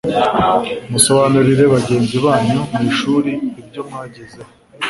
[0.91, 4.51] musobanurire bagenzi banyu mu ishuri ibyo mwagezeho